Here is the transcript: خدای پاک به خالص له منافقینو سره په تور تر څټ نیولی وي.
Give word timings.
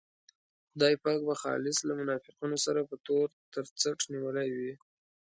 خدای 0.69 0.95
پاک 1.03 1.19
به 1.27 1.35
خالص 1.41 1.77
له 1.87 1.93
منافقینو 1.99 2.57
سره 2.65 2.79
په 2.89 2.95
تور 3.05 3.27
تر 3.53 3.63
څټ 3.79 3.99
نیولی 4.13 4.49
وي. 4.57 4.73